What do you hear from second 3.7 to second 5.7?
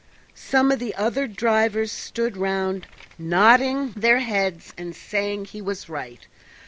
their heads and saying he